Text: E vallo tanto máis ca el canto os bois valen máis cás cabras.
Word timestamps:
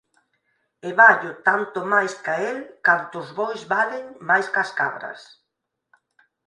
E 0.87 0.89
vallo 0.99 1.31
tanto 1.47 1.79
máis 1.93 2.13
ca 2.25 2.35
el 2.49 2.57
canto 2.87 3.15
os 3.23 3.29
bois 3.39 3.61
valen 3.73 4.05
máis 4.29 4.47
cás 4.55 4.69
cabras. 4.79 5.21